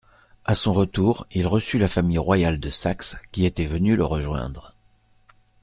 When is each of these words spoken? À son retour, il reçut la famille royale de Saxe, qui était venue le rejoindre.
À 0.45 0.55
son 0.55 0.73
retour, 0.73 1.27
il 1.29 1.45
reçut 1.45 1.77
la 1.77 1.87
famille 1.87 2.17
royale 2.17 2.59
de 2.59 2.71
Saxe, 2.71 3.17
qui 3.31 3.45
était 3.45 3.65
venue 3.65 3.95
le 3.95 4.03
rejoindre. 4.03 4.75